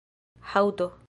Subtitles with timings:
[0.53, 0.89] haŭto